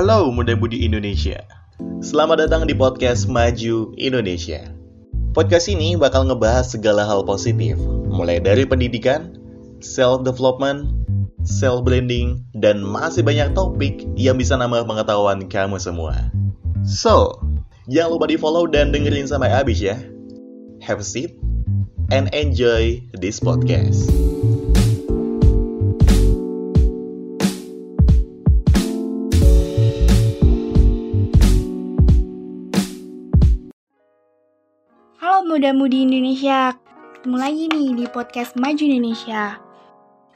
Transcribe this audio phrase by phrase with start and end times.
[0.00, 1.44] Halo muda budi Indonesia.
[2.00, 4.72] Selamat datang di podcast Maju Indonesia.
[5.36, 7.76] Podcast ini bakal ngebahas segala hal positif,
[8.08, 9.36] mulai dari pendidikan,
[9.84, 10.88] self development,
[11.44, 16.32] self blending, dan masih banyak topik yang bisa nambah pengetahuan kamu semua.
[16.80, 17.36] So,
[17.84, 20.00] jangan lupa di follow dan dengerin sampai habis ya.
[20.80, 21.36] Have a seat
[22.08, 24.08] and enjoy this podcast.
[35.60, 36.72] Muda-mudi Indonesia,
[37.12, 39.60] ketemu lagi nih di podcast Maju Indonesia.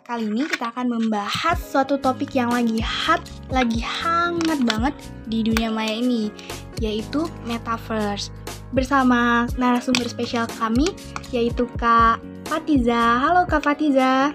[0.05, 4.93] Kali ini kita akan membahas suatu topik yang lagi hot, lagi hangat banget
[5.25, 6.29] di dunia maya ini,
[6.77, 8.29] yaitu Metaverse.
[8.77, 10.93] Bersama narasumber spesial kami,
[11.33, 13.25] yaitu Kak Fatiza.
[13.25, 14.29] Halo Kak Fatiza.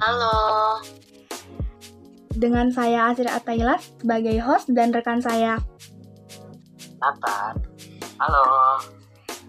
[0.00, 0.80] Halo.
[2.32, 5.60] Dengan saya Asri Atailas sebagai host dan rekan saya
[7.04, 7.67] Nathan.
[8.18, 8.42] Halo.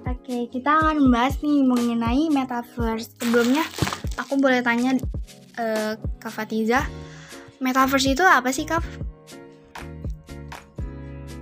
[0.06, 3.17] Oke, kita akan membahas nih mengenai metaverse.
[3.17, 3.66] Sebelumnya,
[4.14, 4.94] aku boleh tanya
[5.58, 6.86] uh, Kak Fatiza,
[7.58, 8.86] metaverse itu apa sih, Kak?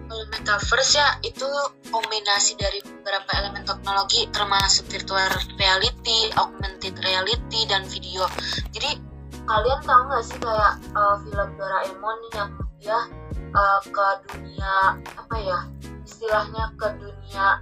[0.07, 1.43] Kalau metaverse ya itu
[1.91, 5.27] kombinasi dari beberapa elemen teknologi termasuk virtual
[5.59, 8.23] reality, augmented reality, dan video.
[8.71, 9.03] Jadi
[9.43, 12.99] kalian tahu nggak sih kayak uh, film Doraemon yang dia
[13.51, 15.59] uh, ke dunia apa ya
[16.07, 17.59] istilahnya ke dunia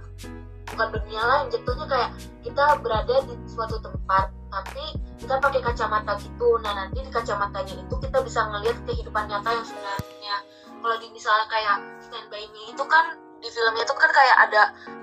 [0.70, 1.46] bukan dunia lain.
[1.50, 2.10] Jatuhnya kayak
[2.46, 4.84] kita berada di suatu tempat tapi
[5.18, 6.48] kita pakai kacamata gitu.
[6.62, 10.36] Nah nanti di kacamatanya itu kita bisa ngelihat kehidupan nyata yang sebenarnya.
[10.78, 14.62] Kalau di misalnya kayak Stand By Me itu kan di filmnya itu kan kayak ada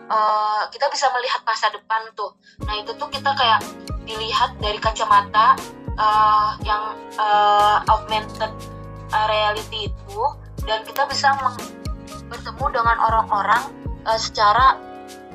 [0.10, 2.32] uh, kita bisa melihat masa depan tuh.
[2.64, 3.60] Nah itu tuh kita kayak
[4.08, 5.60] dilihat dari kacamata
[6.00, 8.52] uh, yang uh, augmented
[9.14, 10.22] reality itu
[10.66, 11.36] dan kita bisa
[12.34, 13.64] bertemu dengan orang-orang
[14.10, 14.82] uh, secara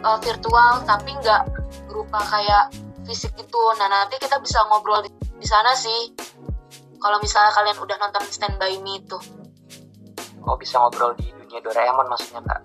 [0.03, 1.47] uh, virtual tapi nggak
[1.87, 2.75] berupa kayak
[3.07, 3.63] fisik itu.
[3.79, 6.13] Nah nanti kita bisa ngobrol di, di sana sih.
[6.99, 9.19] Kalau misalnya kalian udah nonton Stand By Me itu.
[10.43, 12.61] Oh bisa ngobrol di dunia Doraemon maksudnya kak?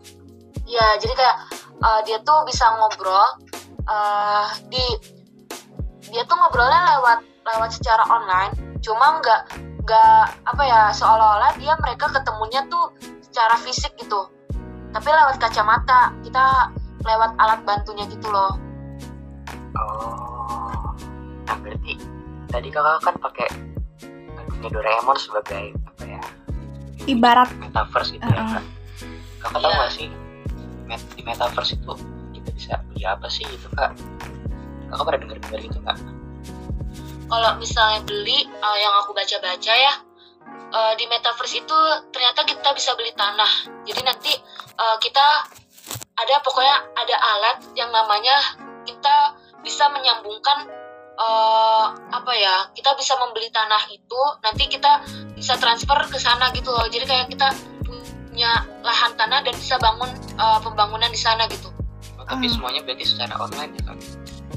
[0.66, 1.38] Iya jadi kayak
[1.86, 3.22] uh, dia tuh bisa ngobrol
[3.86, 4.82] uh, di
[6.10, 8.82] dia tuh ngobrolnya lewat lewat secara online.
[8.82, 9.42] Cuma nggak
[9.84, 12.96] nggak apa ya seolah-olah dia mereka ketemunya tuh
[13.34, 14.30] secara fisik gitu.
[14.94, 16.70] Tapi lewat kacamata kita
[17.02, 18.54] lewat alat bantunya gitu loh.
[19.74, 20.94] Oh
[21.50, 21.98] nah berarti
[22.54, 23.50] tadi kakak kan pakai
[24.54, 26.22] dunia Doraemon sebagai apa ya?
[27.10, 28.38] Ibarat metaverse gitu uh -uh.
[28.38, 28.66] ya kak.
[29.42, 29.66] Kakak yeah.
[29.66, 30.08] tahu gak sih
[31.18, 31.94] di metaverse itu
[32.38, 33.98] kita bisa beli apa sih itu kak?
[34.94, 35.98] Kakak pernah dengar dengar gitu kak
[37.34, 39.94] kalau misalnya beli uh, yang aku baca-baca ya
[40.74, 41.80] uh, di metaverse itu
[42.10, 43.52] ternyata kita bisa beli tanah.
[43.86, 44.34] Jadi nanti
[44.82, 45.48] uh, kita
[46.14, 48.36] ada pokoknya ada alat yang namanya
[48.84, 50.68] kita bisa menyambungkan
[51.16, 55.02] uh, apa ya kita bisa membeli tanah itu nanti kita
[55.38, 56.90] bisa transfer ke sana gitu loh.
[56.90, 57.54] Jadi kayak kita
[57.86, 60.10] punya lahan tanah dan bisa bangun
[60.42, 61.70] uh, pembangunan di sana gitu.
[62.18, 62.56] Oh, tapi hmm.
[62.56, 63.98] semuanya berarti secara online ya kan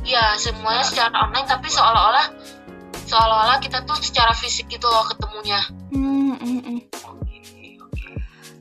[0.06, 2.26] Iya, semuanya secara online tapi seolah-olah
[3.10, 5.58] seolah-olah kita tuh secara fisik gitu loh ketemunya
[5.92, 6.80] hmm, mm, mm.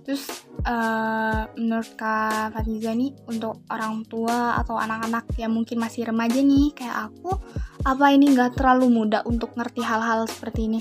[0.06, 6.42] terus uh, menurut kak Fatiza nih untuk orang tua atau anak-anak yang mungkin masih remaja
[6.42, 7.38] nih kayak aku
[7.86, 10.80] apa ini nggak terlalu mudah untuk ngerti hal-hal seperti ini?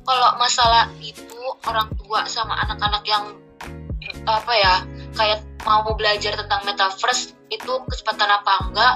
[0.00, 1.38] Kalau masalah itu
[1.68, 3.24] orang tua sama anak-anak yang
[4.24, 4.74] apa ya
[5.14, 8.94] kayak mau belajar tentang metaverse itu kecepatan apa enggak?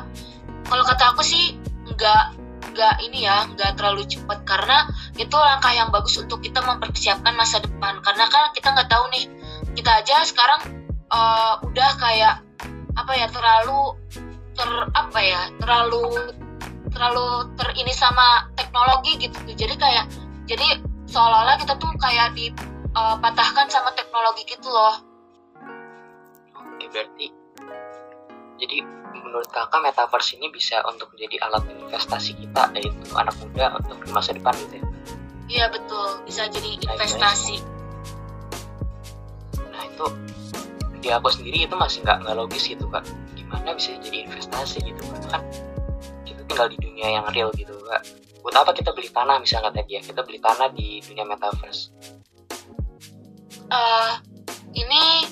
[0.64, 2.32] Kalau kata aku sih enggak
[2.74, 4.42] nggak ini ya nggak terlalu cepat.
[4.42, 8.02] Karena itu langkah yang bagus untuk kita mempersiapkan masa depan.
[8.02, 9.24] Karena kan kita nggak tahu nih
[9.78, 10.60] kita aja sekarang
[11.14, 12.42] uh, udah kayak
[12.94, 13.94] apa ya terlalu
[14.54, 16.34] ter apa ya terlalu
[16.94, 17.26] terlalu
[17.58, 19.38] ter ini sama teknologi gitu.
[19.54, 20.06] Jadi kayak
[20.50, 24.98] jadi seolah-olah kita tuh kayak dipatahkan eh, sama teknologi gitu loh.
[26.54, 27.43] Oke berarti
[28.58, 33.98] jadi menurut kakak metaverse ini bisa untuk menjadi alat investasi kita yaitu anak muda untuk
[34.14, 34.84] masa depan gitu ya?
[35.44, 37.60] Iya betul, bisa jadi investasi.
[39.74, 40.06] Nah itu
[41.04, 43.04] di aku sendiri itu masih nggak nggak logis gitu kak.
[43.36, 45.42] Gimana bisa jadi investasi gitu kan?
[46.24, 48.02] Kita tinggal di dunia yang real gitu kak.
[48.40, 50.00] Buat apa kita beli tanah misalnya tadi ya?
[50.00, 51.90] Kita beli tanah di dunia metaverse.
[53.68, 54.20] Uh,
[54.76, 55.26] ini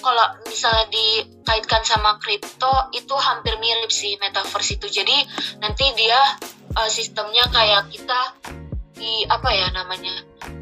[0.00, 4.88] kalau misalnya dikaitkan sama kripto itu hampir mirip sih metaverse itu.
[4.88, 5.16] Jadi
[5.60, 6.18] nanti dia
[6.76, 8.20] uh, sistemnya kayak kita
[8.96, 10.12] di apa ya namanya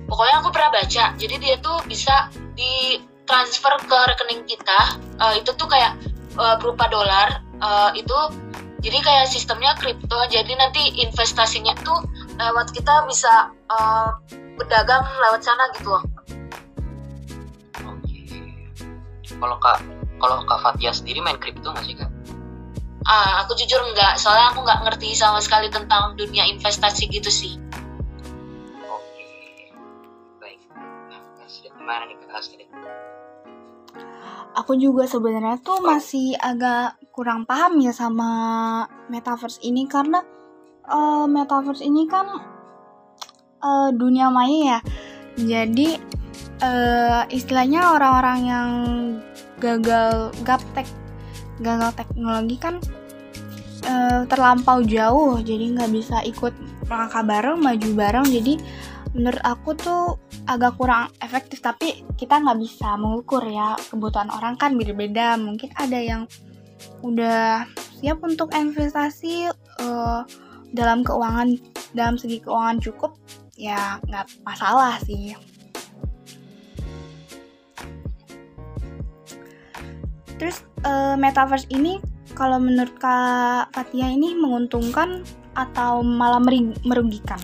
[0.06, 1.04] pokoknya aku pernah baca.
[1.16, 4.80] Jadi dia tuh bisa di transfer ke rekening kita
[5.22, 5.96] uh, itu tuh kayak
[6.36, 8.18] uh, berupa dolar uh, itu.
[8.78, 10.18] Jadi kayak sistemnya kripto.
[10.30, 11.98] Jadi nanti investasinya tuh
[12.38, 14.14] lewat kita bisa uh,
[14.54, 16.17] berdagang lewat sana gitu
[19.38, 19.78] kalau kak
[20.18, 22.10] kalau kak Fatia sendiri main kripto nggak sih kak?
[23.06, 24.18] Ah aku jujur nggak.
[24.18, 27.56] Soalnya aku nggak ngerti sama sekali tentang dunia investasi gitu sih.
[28.84, 29.24] Oke.
[30.42, 30.60] Baik.
[31.08, 32.30] Nah gimana nih kak?
[32.34, 32.68] Astrid
[34.58, 38.30] aku juga sebenarnya tuh masih agak kurang paham ya sama
[39.06, 40.18] metaverse ini karena
[40.90, 42.26] uh, metaverse ini kan
[43.62, 44.78] uh, dunia maya ya.
[45.38, 46.17] Jadi
[46.62, 48.70] uh, istilahnya orang-orang yang
[49.58, 50.86] gagal gaptek
[51.58, 52.78] gagal teknologi kan
[53.86, 56.54] uh, terlampau jauh jadi nggak bisa ikut
[56.88, 58.26] langkah bareng maju bareng.
[58.26, 58.56] Jadi
[59.16, 60.16] menurut aku tuh
[60.48, 65.36] agak kurang efektif tapi kita nggak bisa mengukur ya kebutuhan orang kan beda-beda.
[65.36, 66.22] Mungkin ada yang
[67.04, 67.68] udah
[68.00, 69.50] siap untuk investasi
[69.82, 70.22] uh,
[70.72, 71.58] dalam keuangan
[71.92, 73.16] dalam segi keuangan cukup
[73.58, 75.34] ya nggak masalah sih
[80.38, 81.98] terus uh, metaverse ini
[82.38, 85.26] kalau menurut kak Fatia ini menguntungkan
[85.58, 86.38] atau malah
[86.86, 87.42] merugikan?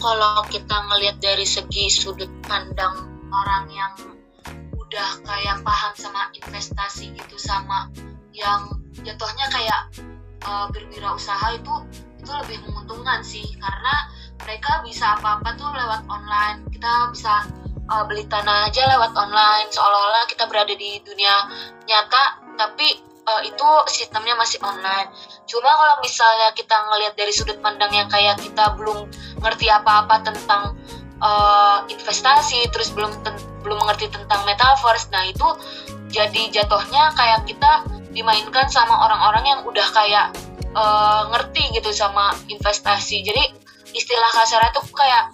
[0.00, 2.96] kalau kita ngelihat dari segi sudut pandang
[3.28, 3.92] orang yang
[4.74, 7.92] udah kayak paham sama investasi gitu sama
[8.32, 9.80] yang jatuhnya kayak
[10.48, 11.74] uh, berwirausaha itu
[12.20, 13.94] itu lebih menguntungkan sih karena
[14.40, 17.44] mereka bisa apa-apa tuh lewat online kita bisa
[17.90, 21.34] uh, beli tanah aja lewat online seolah-olah kita berada di dunia
[21.90, 25.08] nyata tapi uh, itu sistemnya masih online.
[25.46, 29.06] Cuma kalau misalnya kita ngelihat dari sudut pandang yang kayak kita belum
[29.40, 30.76] ngerti apa-apa tentang
[31.22, 33.10] uh, investasi, terus belum
[33.62, 35.46] belum mengerti tentang metaverse, nah itu
[36.10, 40.34] jadi jatuhnya kayak kita dimainkan sama orang-orang yang udah kayak
[40.74, 43.22] uh, ngerti gitu sama investasi.
[43.22, 43.42] Jadi
[43.94, 45.30] istilah kasarnya tuh kayak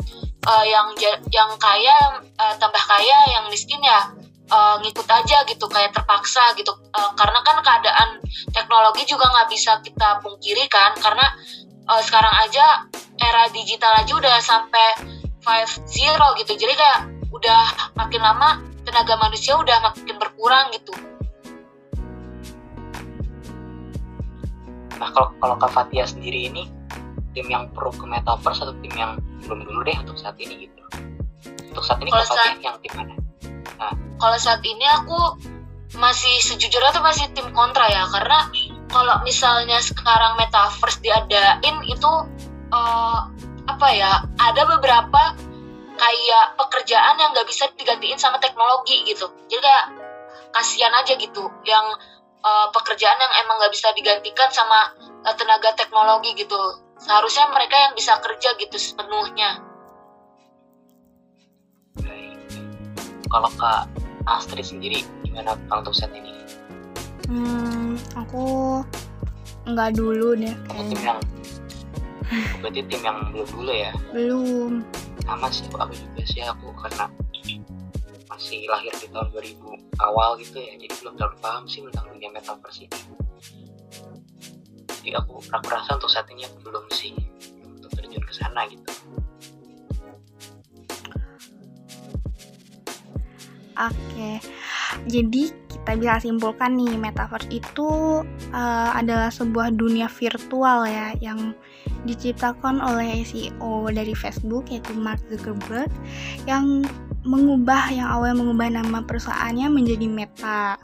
[0.47, 0.95] uh, yang
[1.35, 4.15] yang kaya uh, tambah kaya, yang miskin ya
[4.51, 6.73] uh, ngikut aja gitu kayak terpaksa gitu.
[6.95, 8.09] Uh, karena kan keadaan
[8.55, 11.27] teknologi juga nggak bisa kita pungkiri kan karena
[11.91, 12.87] uh, sekarang aja
[13.19, 14.89] era digital aja udah sampai
[15.43, 16.53] 5.0 gitu.
[16.55, 17.01] Jadi kayak
[17.31, 17.63] udah
[17.99, 20.95] makin lama tenaga manusia udah makin berkurang gitu.
[24.97, 26.71] Nah kalau kalau Kak Fatia sendiri ini
[27.37, 30.81] tim yang pro ke metaverse atau tim yang belum dulu deh untuk saat ini gitu.
[31.73, 33.15] Untuk saat ini Kak Fatia yang tim mana?
[33.77, 35.19] Nah, kalau saat ini aku
[35.97, 38.49] masih sejujurnya tuh masih tim kontra ya karena
[38.91, 42.13] kalau misalnya sekarang metaverse diadain itu
[42.73, 43.21] uh,
[43.67, 45.37] apa ya ada beberapa
[45.97, 49.29] kayak pekerjaan yang nggak bisa digantiin sama teknologi gitu.
[49.49, 49.87] Jadi kayak
[50.53, 51.87] kasihan aja gitu yang
[52.45, 54.93] uh, pekerjaan yang emang nggak bisa digantikan sama
[55.25, 59.67] uh, tenaga teknologi gitu seharusnya mereka yang bisa kerja gitu sepenuhnya
[63.27, 63.85] kalau kak
[64.27, 66.33] Astrid sendiri gimana untuk saat ini?
[67.27, 68.81] Hmm, aku
[69.67, 70.55] nggak dulu deh.
[70.71, 71.21] Kamu tim yang
[72.59, 73.93] berarti tim yang belum dulu ya?
[74.15, 74.73] Belum.
[75.27, 77.07] Sama sih aku juga sih aku karena
[78.27, 82.29] masih lahir di tahun 2000 awal gitu ya jadi belum terlalu paham sih tentang dunia
[82.37, 82.99] metaverse ini
[85.15, 87.15] aku aku rasa untuk saat ini aku belum sih
[87.63, 88.91] untuk terjun ke sana gitu
[93.77, 94.41] Oke,
[95.05, 98.25] jadi kita bisa simpulkan nih metaverse itu
[98.57, 101.53] uh, adalah sebuah dunia virtual ya yang
[102.09, 105.93] diciptakan oleh CEO dari Facebook yaitu Mark Zuckerberg
[106.49, 106.89] yang
[107.27, 110.81] mengubah yang awalnya mengubah nama perusahaannya menjadi Meta.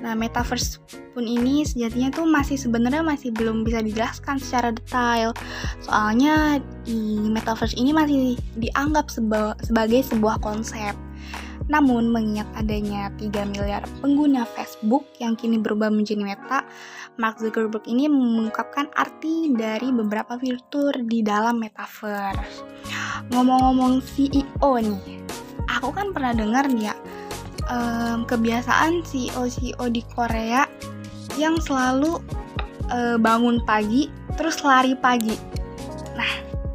[0.00, 0.80] Nah, metaverse
[1.12, 5.36] pun ini sejatinya tuh masih sebenarnya masih belum bisa dijelaskan secara detail.
[5.84, 10.96] Soalnya di metaverse ini masih dianggap seba sebagai sebuah konsep.
[11.70, 16.66] Namun, mengingat adanya 3 miliar pengguna Facebook yang kini berubah menjadi Meta,
[17.14, 22.66] Mark Zuckerberg ini mengungkapkan arti dari beberapa fitur di dalam metaverse.
[23.30, 25.22] Ngomong-ngomong CEO nih,
[25.70, 26.94] aku kan pernah dengar nih ya,
[27.70, 30.66] um, kebiasaan CEO-CEO di Korea
[31.38, 32.18] yang selalu
[32.90, 35.32] uh, bangun pagi terus lari pagi.
[36.18, 36.32] Nah,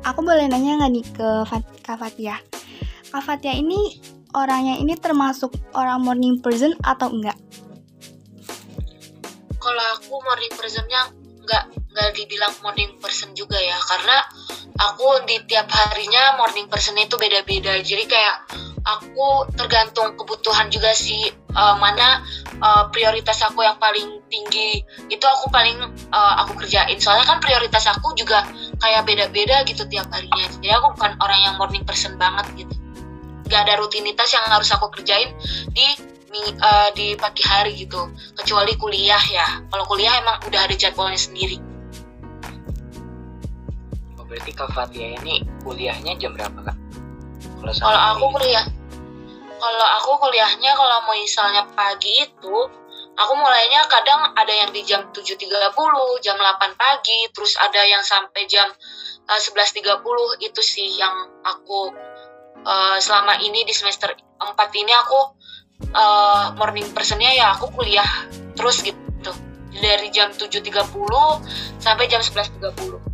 [0.08, 1.30] aku boleh nanya nggak nih ke
[1.84, 2.40] Kak Fatia?
[3.12, 4.00] Kak Fatia ini
[4.34, 7.38] orangnya ini termasuk orang morning person atau enggak?
[9.60, 11.12] Kalau aku morning personnya
[11.46, 11.64] enggak
[11.96, 14.18] nggak dibilang morning person juga ya karena
[14.76, 17.80] aku di tiap harinya morning person itu beda-beda.
[17.80, 18.36] Jadi kayak
[18.86, 22.22] aku tergantung kebutuhan juga sih uh, mana
[22.62, 24.84] uh, prioritas aku yang paling tinggi.
[25.08, 25.80] Itu aku paling
[26.12, 27.00] uh, aku kerjain.
[27.00, 28.44] Soalnya kan prioritas aku juga
[28.84, 30.46] kayak beda-beda gitu tiap harinya.
[30.60, 32.76] Jadi aku bukan orang yang morning person banget gitu.
[33.46, 35.32] Gak ada rutinitas yang harus aku kerjain
[35.72, 35.88] di
[37.00, 38.12] di pagi hari gitu.
[38.36, 39.64] Kecuali kuliah ya.
[39.72, 41.75] Kalau kuliah emang udah ada jadwalnya sendiri
[44.36, 46.78] berarti Kak Fatia ini kuliahnya jam berapa Kak?
[47.80, 48.68] Kalau aku kuliah
[49.56, 52.56] kalau aku kuliahnya kalau mau misalnya pagi itu
[53.16, 55.40] aku mulainya kadang ada yang di jam 7.30,
[56.20, 58.68] jam 8 pagi, terus ada yang sampai jam
[59.32, 61.16] uh, eh, 11.30 itu sih yang
[61.48, 61.96] aku
[62.68, 65.20] uh, selama ini di semester 4 ini aku
[65.96, 68.28] uh, morning personnya ya aku kuliah
[68.60, 69.32] terus gitu
[69.80, 70.68] dari jam 7.30
[71.80, 73.05] sampai jam 11.30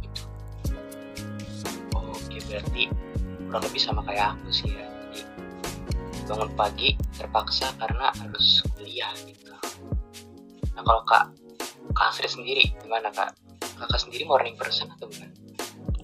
[2.51, 2.91] berarti
[3.48, 4.84] kurang lebih sama kayak aku sih ya.
[5.15, 5.24] Jadi
[6.27, 9.55] bangun pagi terpaksa karena harus kuliah gitu.
[10.75, 11.31] Nah kalau kak
[11.96, 13.31] kak Asri sendiri gimana kak?
[13.79, 15.31] Kakak sendiri morning person atau bukan?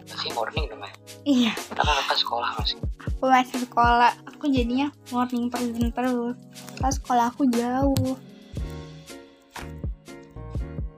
[0.07, 0.91] Masih morning dong ya
[1.27, 1.51] iya.
[1.75, 6.35] Karena kakak sekolah masih aku masih sekolah aku jadinya morning person terus.
[6.79, 8.15] Pas sekolah aku jauh.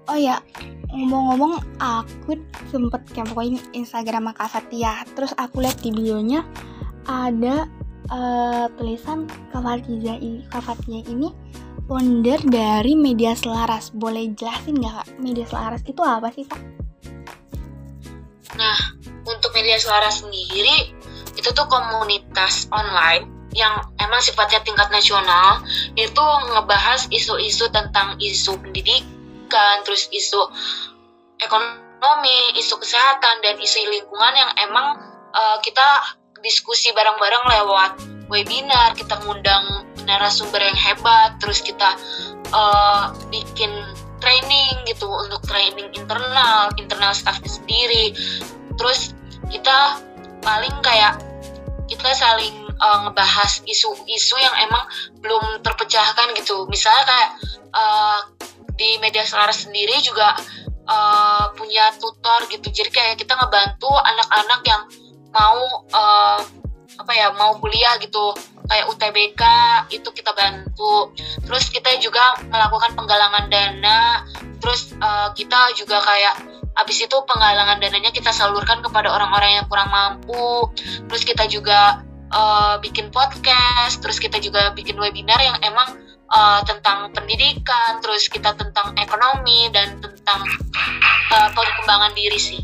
[0.10, 0.42] Oh ya
[0.90, 2.42] ngomong-ngomong aku
[2.74, 6.42] sempet kepoin Instagram Kak Fatia terus aku lihat di bionya
[7.06, 7.70] ada
[8.10, 11.30] uh, tulisan Kak Fatia, ini
[11.90, 13.90] founder dari media selaras.
[13.90, 15.08] Boleh jelasin nggak Kak?
[15.18, 16.62] Media selaras itu apa sih Kak?
[18.58, 18.78] Nah
[19.26, 20.94] untuk media selaras sendiri
[21.38, 25.66] itu tuh komunitas online yang emang sifatnya tingkat nasional
[25.98, 29.19] itu ngebahas isu-isu tentang isu pendidikan
[29.50, 30.42] pendidikan, terus isu
[31.42, 35.02] ekonomi, isu kesehatan dan isu lingkungan yang emang
[35.34, 36.14] uh, kita
[36.46, 37.92] diskusi bareng-bareng lewat
[38.30, 41.98] webinar, kita ngundang narasumber yang hebat, terus kita
[42.54, 43.74] uh, bikin
[44.22, 48.14] training gitu untuk training internal, internal staffnya sendiri.
[48.78, 49.18] Terus
[49.50, 49.98] kita
[50.46, 51.20] paling kayak
[51.90, 54.86] kita saling uh, ngebahas isu-isu yang emang
[55.26, 56.70] belum terpecahkan gitu.
[56.70, 57.30] Misalnya kayak
[57.74, 58.20] uh,
[58.80, 60.40] di media selaras sendiri juga
[60.88, 62.72] uh, punya tutor gitu.
[62.72, 64.82] Jadi kayak kita ngebantu anak-anak yang
[65.30, 66.40] mau uh,
[67.00, 68.34] apa ya mau kuliah gitu.
[68.70, 69.44] Kayak UTBK
[69.92, 71.12] itu kita bantu.
[71.46, 74.24] Terus kita juga melakukan penggalangan dana.
[74.64, 76.36] Terus uh, kita juga kayak
[76.78, 80.70] habis itu penggalangan dananya kita salurkan kepada orang-orang yang kurang mampu.
[81.10, 84.06] Terus kita juga uh, bikin podcast.
[84.06, 89.98] Terus kita juga bikin webinar yang emang uh, tentang pendidikan, terus kita tentang ekonomi dan
[90.02, 90.42] tentang
[91.34, 92.62] uh, perkembangan diri sih.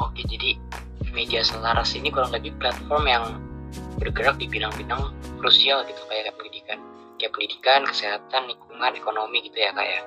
[0.00, 0.58] Oke, jadi
[1.12, 3.24] media selaras ini kurang lebih platform yang
[4.00, 6.78] bergerak di bidang-bidang krusial gitu kayak pendidikan,
[7.20, 10.02] kayak pendidikan, kesehatan, lingkungan, ekonomi gitu ya kayak.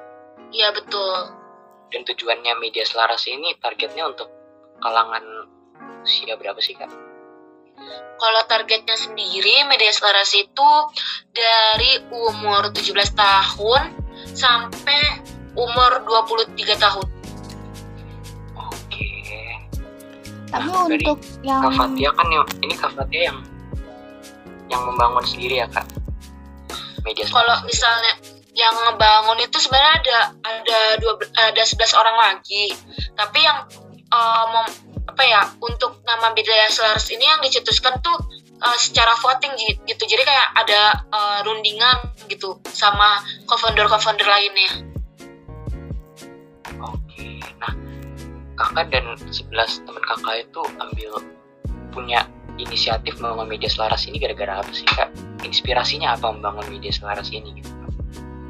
[0.51, 1.31] Iya betul.
[1.93, 4.27] Dan tujuannya media selaras ini targetnya untuk
[4.84, 5.24] kalangan
[6.03, 6.91] usia berapa sih kak?
[8.15, 10.72] Kalau targetnya sendiri media selaras itu
[11.36, 13.82] dari umur 17 tahun
[14.32, 15.01] sampai
[15.55, 17.08] umur 23 tahun.
[18.55, 19.08] Oke.
[20.48, 23.39] Tapi nah, untuk yang Kak Fatia kan yang ini Kak Fatia yang
[24.72, 25.86] yang membangun sendiri ya Kak.
[27.03, 28.13] Media Kalau misalnya
[28.55, 31.20] yang ngebangun itu sebenarnya ada ada dua
[31.51, 32.72] ada 11 orang lagi.
[33.13, 33.67] Tapi yang
[34.15, 34.63] uh,
[35.15, 38.19] apa ya untuk nama Bidaya Selaras ini yang dicetuskan tuh
[38.60, 39.55] uh, secara voting
[39.88, 40.03] gitu.
[40.03, 44.84] Jadi kayak ada uh, rundingan gitu sama co-founder co-founder lainnya.
[46.84, 47.72] Oke nah
[48.60, 51.24] kakak dan 11 teman kakak itu ambil
[51.95, 52.27] punya
[52.60, 55.15] inisiatif membangun media selaras ini gara-gara apa sih kak?
[55.48, 57.72] Inspirasinya apa membangun media selaras ini gitu?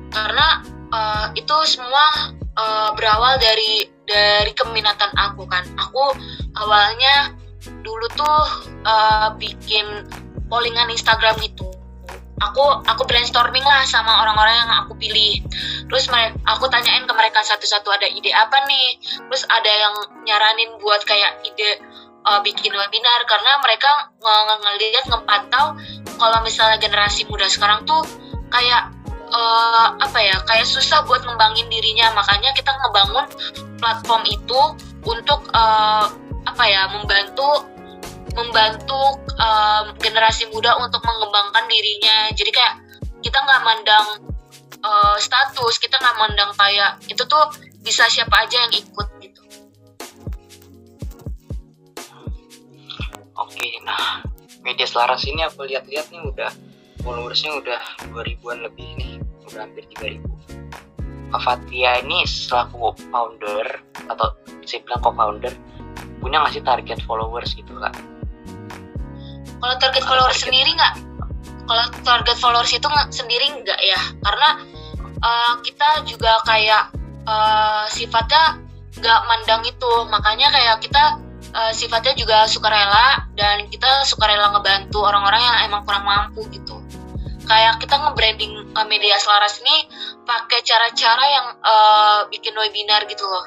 [0.09, 5.65] Karena uh, itu semua uh, berawal dari dari keminatan aku kan.
[5.77, 6.13] Aku
[6.59, 7.35] awalnya
[7.81, 8.41] dulu tuh
[8.85, 9.85] uh, bikin
[10.47, 11.65] pollingan Instagram gitu.
[12.35, 15.39] Aku aku brainstorming lah sama orang-orang yang aku pilih.
[15.87, 16.11] Terus
[16.43, 18.99] aku tanyain ke mereka satu-satu ada ide apa nih?
[18.99, 19.95] Terus ada yang
[20.27, 21.79] nyaranin buat kayak ide
[22.27, 23.19] uh, bikin webinar.
[23.23, 25.79] Karena mereka ng ngelihat ngepantau
[26.19, 28.03] kalau misalnya generasi muda sekarang tuh
[28.51, 28.91] kayak
[29.31, 32.11] uh, apa ya kayak susah buat ngembangin dirinya.
[32.19, 33.25] Makanya kita ngebangun
[33.79, 34.61] platform itu
[35.07, 36.11] untuk uh,
[36.45, 37.65] apa ya membantu
[38.35, 39.01] membantu
[39.39, 42.29] um, generasi muda untuk mengembangkan dirinya.
[42.35, 42.73] Jadi kayak
[43.23, 44.07] kita nggak mandang
[44.85, 47.45] uh, status kita nggak mandang kayak itu tuh
[47.81, 49.41] bisa siapa aja yang ikut gitu.
[53.35, 54.23] Oke nah
[54.65, 56.51] media selaras ini aku lihat-lihat nih udah
[57.05, 59.13] followersnya udah 2000-an lebih nih
[59.45, 60.25] udah hampir 3000
[61.35, 63.67] Fatia ini selaku founder
[64.07, 64.33] atau
[64.63, 65.53] saya bilang co-founder
[66.25, 67.93] punya nggak sih target followers gitu kak?
[69.61, 70.95] Kalau target followers sendiri nggak?
[71.69, 74.01] Kalau target followers itu nggak sendiri nggak ya?
[74.25, 74.49] Karena
[75.21, 76.97] uh, kita juga kayak
[77.29, 78.57] uh, sifatnya
[78.97, 81.21] nggak mandang itu, makanya kayak kita
[81.53, 86.81] uh, sifatnya juga sukarela dan kita sukarela ngebantu orang-orang yang emang kurang mampu gitu
[87.45, 89.85] kayak kita nge-branding uh, media selaras ini
[90.25, 93.45] pakai cara-cara yang uh, bikin webinar gitu loh.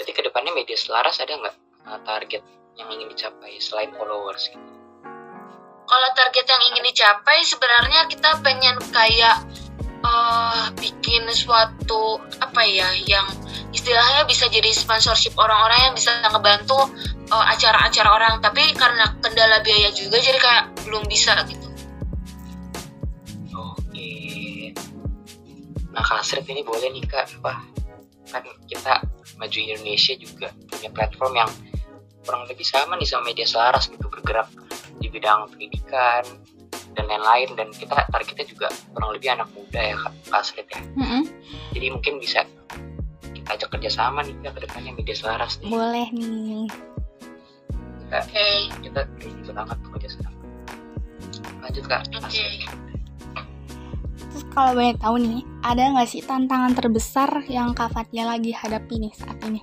[0.00, 2.42] Jadi ke depannya media selaras ada nggak uh, target
[2.74, 4.70] yang ingin dicapai selain followers gitu?
[5.84, 9.44] Kalau target yang ingin dicapai sebenarnya kita pengen kayak
[10.02, 13.28] uh, bikin suatu apa ya yang
[13.70, 16.88] istilahnya bisa jadi sponsorship orang-orang yang bisa ngebantu
[17.30, 18.34] uh, acara-acara orang.
[18.40, 21.68] Tapi karena kendala biaya juga jadi kayak belum bisa gitu.
[23.54, 24.10] Oke.
[25.92, 27.28] Nah Kasrit ini boleh nih kak.
[27.38, 27.60] Apa?
[28.32, 29.04] Kan kita
[29.38, 31.50] maju Indonesia juga punya platform yang
[32.24, 34.48] kurang lebih sama nih sama media selaras gitu bergerak
[34.98, 36.24] di bidang pendidikan
[36.94, 41.04] dan lain-lain dan kita targetnya juga kurang lebih anak muda ya kak Kasrit ya mm
[41.04, 41.22] -hmm.
[41.76, 42.46] jadi mungkin bisa
[43.34, 46.66] kita ajak kerjasama nih kak ke depannya media selaras nih boleh nih
[48.06, 48.58] kita okay.
[48.80, 50.30] kita gitu banget tuh kerjasama
[51.60, 52.62] lanjut kak oke okay.
[54.34, 59.06] Terus kalau banyak tahu nih ada nggak sih tantangan terbesar yang kak Fatia lagi hadapi
[59.06, 59.62] nih saat ini?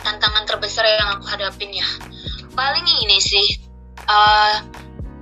[0.00, 1.84] Tantangan terbesar yang aku hadapin ya?
[2.56, 3.60] Paling ini sih
[4.08, 4.64] uh,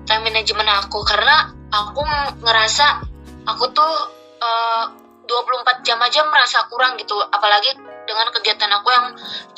[0.07, 1.03] time management aku.
[1.03, 2.07] Karena aku
[2.47, 3.03] ngerasa
[3.51, 3.93] aku tuh
[4.39, 4.95] eh, uh,
[5.27, 7.19] 24 jam aja merasa kurang gitu.
[7.19, 7.75] Apalagi
[8.07, 9.07] dengan kegiatan aku yang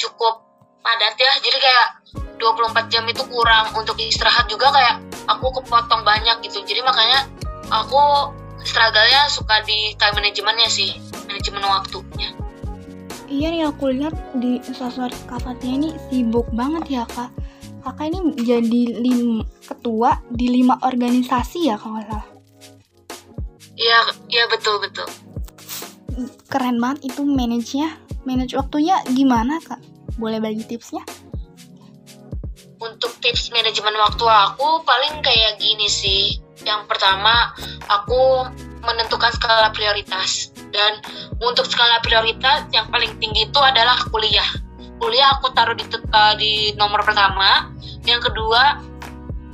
[0.01, 0.41] cukup
[0.81, 1.33] padat ya.
[1.45, 1.87] Jadi kayak
[2.41, 3.77] 24 jam itu kurang.
[3.77, 6.65] Untuk istirahat juga kayak aku kepotong banyak gitu.
[6.65, 7.29] Jadi makanya
[7.69, 8.33] aku
[8.65, 10.97] struggle-nya suka di time managementnya sih
[11.29, 12.33] manajemen waktunya.
[13.29, 17.29] Iya nih aku lihat di sosmed Kak Fatia ini sibuk banget ya Kak.
[17.85, 22.27] Kakak ini jadi lim ketua di lima organisasi ya kalau nggak salah?
[23.79, 23.99] Iya
[24.33, 25.07] iya betul betul.
[26.51, 27.95] Keren banget itu manage-nya.
[28.27, 29.79] Manage waktunya gimana kak?
[30.19, 31.01] Boleh bagi tipsnya
[32.79, 36.39] untuk tips manajemen waktu aku paling kayak gini sih.
[36.63, 37.55] Yang pertama
[37.87, 38.47] aku
[38.83, 40.55] menentukan skala prioritas.
[40.69, 41.01] Dan
[41.43, 44.47] untuk skala prioritas yang paling tinggi itu adalah kuliah.
[44.99, 47.71] Kuliah aku taruh di uh, di nomor pertama.
[48.07, 48.83] Yang kedua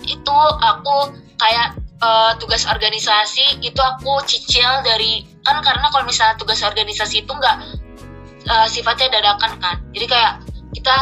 [0.04, 6.60] itu aku kayak uh, tugas organisasi itu aku cicil dari kan karena kalau misalnya tugas
[6.64, 7.56] organisasi itu nggak
[8.48, 9.76] uh, sifatnya dadakan kan.
[9.92, 10.32] Jadi kayak
[10.72, 10.96] kita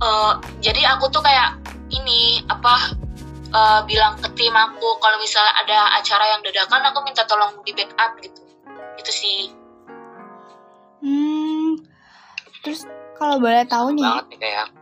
[0.00, 1.60] uh, jadi aku tuh kayak
[1.92, 2.96] ini apa
[3.54, 7.72] uh, bilang ke tim aku kalau misalnya ada acara yang dadakan aku minta tolong di
[7.76, 8.40] backup gitu.
[8.98, 9.40] Itu sih.
[11.04, 11.86] Hmm
[12.66, 12.82] terus
[13.14, 14.10] kalau boleh tahu nih,
[14.42, 14.74] kayak.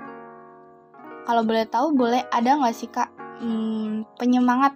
[1.29, 3.12] Kalau boleh tahu boleh ada nggak sih kak
[3.44, 4.72] hmm, penyemangat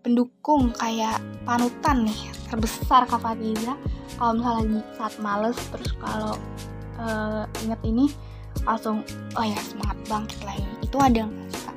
[0.00, 3.76] pendukung kayak panutan nih terbesar kak Fatiza
[4.16, 6.36] kalau misalnya lagi saat males terus kalau
[7.00, 8.08] uh, inget ini
[8.66, 9.04] langsung
[9.36, 11.76] oh ya semangat bangkit lagi itu ada sih kak?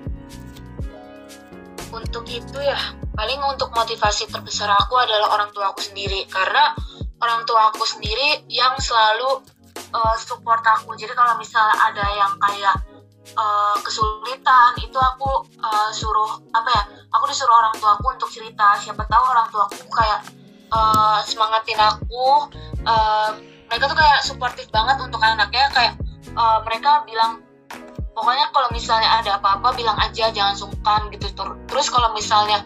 [1.91, 2.79] Untuk itu ya
[3.11, 6.23] paling untuk motivasi terbesar aku adalah orang tua aku sendiri.
[6.31, 6.71] Karena
[7.19, 9.43] orang tua aku sendiri yang selalu
[9.91, 10.95] uh, support aku.
[10.95, 12.75] Jadi kalau misalnya ada yang kayak
[13.35, 18.79] uh, kesulitan itu aku uh, suruh apa ya aku disuruh orang tua aku untuk cerita.
[18.79, 20.19] Siapa tahu orang tua aku kayak
[20.71, 22.47] uh, semangatin aku
[22.87, 23.29] uh,
[23.67, 25.67] mereka tuh kayak suportif banget untuk anaknya.
[25.75, 25.93] Kayak
[26.35, 27.43] uh, mereka bilang
[28.11, 31.31] pokoknya kalau misalnya ada apa-apa bilang aja jangan sungkan gitu.
[31.67, 32.63] Terus kalau misalnya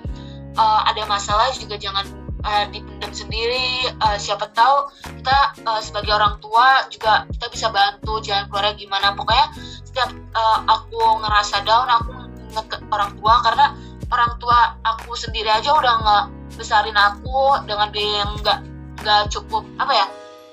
[0.57, 2.05] uh, ada masalah juga jangan
[2.43, 3.89] uh, dipendam sendiri.
[4.01, 4.89] Uh, siapa tahu
[5.21, 9.07] kita uh, sebagai orang tua juga kita bisa bantu jalan keluarnya gimana.
[9.13, 9.47] Pokoknya
[9.85, 12.11] setiap uh, aku ngerasa down aku
[12.51, 13.65] inget orang tua karena
[14.11, 16.25] orang tua aku sendiri aja udah nggak
[16.55, 18.59] besarin aku dengan biaya yang nggak
[19.03, 20.05] nggak cukup apa ya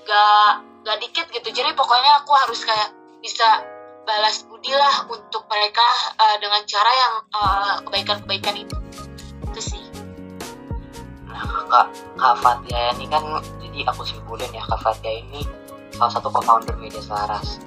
[0.05, 0.51] nggak
[0.83, 1.49] nggak dikit gitu.
[1.49, 3.63] Jadi pokoknya aku harus kayak bisa
[4.03, 5.87] balas budi lah untuk mereka
[6.19, 7.15] uh, dengan cara yang
[7.87, 8.77] kebaikan-kebaikan uh, itu.
[9.49, 9.83] Itu sih.
[11.73, 11.89] Kak,
[12.21, 13.25] Kak Fatia ini kan
[13.63, 15.41] jadi aku simpulin ya Kak Fatia ini
[15.95, 17.63] salah satu co-founder Media Selaras.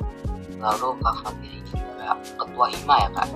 [0.61, 3.27] Lalu Kak Fatia ini juga ketua HIMA ya Kak?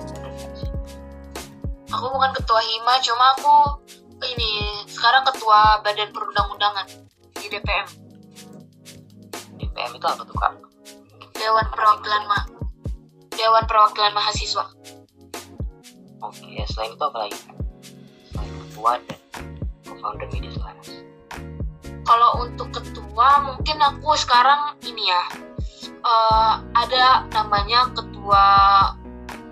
[1.90, 3.54] Aku bukan ketua HIMA cuma aku
[4.22, 4.50] ini
[4.86, 6.86] sekarang ketua Badan Perundang-undangan
[7.40, 7.88] di DPM
[9.58, 10.69] DPM itu apa tuh Kak?
[11.40, 12.40] Dewan Perwakilan Ma
[13.32, 14.68] Dewan Perwakilan Mahasiswa.
[16.20, 17.38] Oke, selain itu apa lagi?
[18.28, 19.20] Selain ketua dan
[19.88, 20.88] co-founder Media Selaras.
[22.04, 25.22] Kalau untuk ketua mungkin aku sekarang ini ya
[25.80, 28.44] eh, ada namanya ketua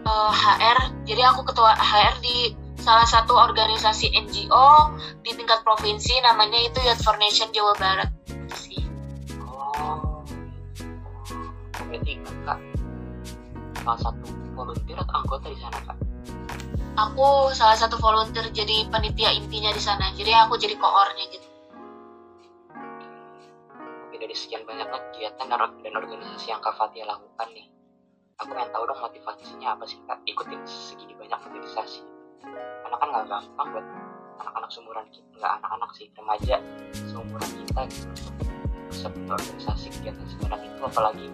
[0.04, 1.08] eh, HR.
[1.08, 4.92] Jadi aku ketua HR di salah satu organisasi NGO
[5.24, 8.12] di tingkat provinsi namanya itu Youth for Nation Jawa Barat.
[8.52, 8.84] Sih.
[9.44, 10.07] Oh,
[13.88, 15.96] salah satu volunteer atau anggota di sana kak?
[17.00, 20.12] Aku salah satu volunteer jadi panitia intinya di sana.
[20.12, 21.48] Jadi aku jadi koornya gitu.
[24.04, 27.64] Oke, dari sekian banyaknya kegiatan dan or- dan organisasi yang Kak Fatia lakukan nih,
[28.36, 32.04] aku pengen tahu dong motivasinya apa sih Kak ikutin segini banyak organisasi.
[32.84, 33.86] Karena kan nggak gampang buat
[34.44, 36.56] anak-anak seumuran kita, nggak anak-anak sih, remaja
[37.08, 38.28] seumuran kita gitu
[39.08, 41.26] punya organisasi kegiatan sebanyak itu, apalagi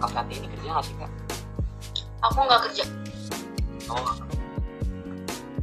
[0.00, 1.10] Kak Fatia ini kerja nggak sih Kak?
[2.20, 2.84] Aku nggak kerja.
[3.88, 4.12] Oh,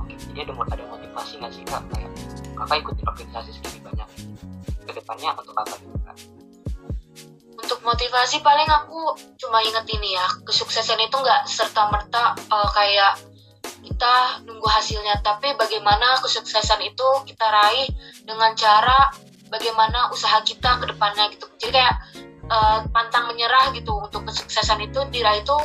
[0.02, 1.86] oke, jadi ada, ada motivasi nggak sih Kak?
[1.94, 2.12] Kayak
[2.58, 4.10] Kakak ikutin organisasi segini banyak,
[4.90, 6.18] ke depannya untuk apa gitu Kak?
[7.62, 12.34] Untuk motivasi paling aku cuma inget ini ya, kesuksesan itu nggak serta merta
[12.74, 13.22] kayak
[13.86, 17.88] kita nunggu hasilnya, tapi bagaimana kesuksesan itu kita raih
[18.26, 19.14] dengan cara
[19.54, 21.48] bagaimana usaha kita ke depannya gitu.
[21.62, 21.96] Jadi kayak
[22.50, 25.58] eh, pantang menyerah gitu untuk kesuksesan itu diraih itu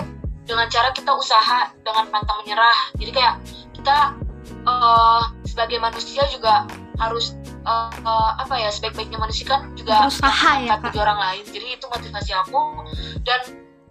[0.52, 2.92] dengan cara kita usaha dengan pantang menyerah.
[3.00, 3.34] Jadi kayak
[3.72, 3.96] kita
[4.44, 6.68] eh, sebagai manusia juga
[7.00, 7.32] harus
[7.64, 10.92] eh, eh, apa ya sebaik-baiknya manusia kan juga Berusaha ya, Kak.
[10.92, 11.44] orang lain.
[11.48, 12.60] Jadi itu motivasi aku
[13.24, 13.40] dan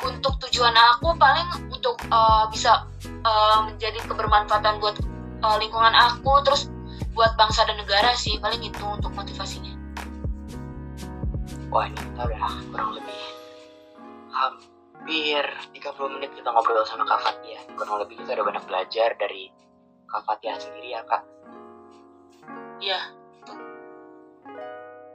[0.06, 5.02] untuk tujuan aku paling untuk eh, bisa eh, menjadi kebermanfaatan buat
[5.41, 6.69] eh, lingkungan aku terus
[7.17, 9.74] buat bangsa dan negara sih paling itu untuk motivasinya.
[11.74, 13.30] Wah ini kita udah kurang lebih
[15.12, 15.43] hampir
[15.76, 17.60] 30 menit kita ngobrol sama Kak Fatia.
[17.76, 19.52] Kurang lebih kita udah banyak belajar dari
[20.08, 21.24] Kak Fatia sendiri ya Kak.
[22.80, 23.00] Iya.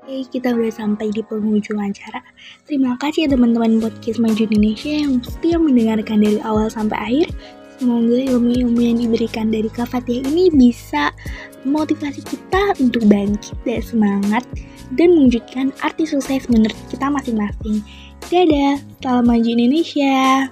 [0.04, 2.20] Oke, kita udah sampai di penghujung acara.
[2.68, 7.32] Terima kasih ya teman-teman podcast Maju Indonesia yang setia mendengarkan dari awal sampai akhir.
[7.80, 11.08] Semoga ilmu-ilmu yang diberikan dari Kak Fatih ini bisa
[11.64, 14.44] memotivasi kita untuk bangkit dan semangat
[14.92, 17.80] dan mewujudkan arti sukses menurut kita masing-masing.
[18.26, 20.50] Dadah, salam maju Indonesia.